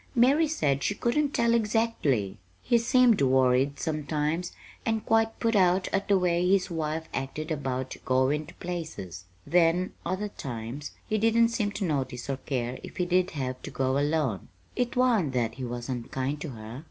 Mary 0.15 0.47
said 0.47 0.81
she 0.81 0.95
couldn't 0.95 1.31
tell 1.31 1.53
exactly. 1.53 2.39
He 2.63 2.79
seemed 2.79 3.21
worried, 3.21 3.79
sometimes, 3.79 4.51
and 4.83 5.05
quite 5.05 5.39
put 5.39 5.55
out 5.55 5.89
at 5.89 6.07
the 6.07 6.17
way 6.17 6.49
his 6.49 6.71
wife 6.71 7.07
acted 7.13 7.51
about 7.51 7.95
goin' 8.03 8.47
to 8.47 8.55
places. 8.55 9.25
Then, 9.45 9.93
other 10.03 10.29
times, 10.29 10.89
he 11.05 11.19
didn't 11.19 11.49
seem 11.49 11.69
to 11.73 11.85
notice 11.85 12.31
or 12.31 12.37
care 12.37 12.79
if 12.81 12.97
he 12.97 13.05
did 13.05 13.29
have 13.37 13.61
to 13.61 13.69
go 13.69 13.99
alone. 13.99 14.47
It 14.75 14.95
wa'n't 14.95 15.33
that 15.33 15.53
he 15.53 15.63
was 15.65 15.87
unkind 15.87 16.41
to 16.41 16.49
her. 16.49 16.79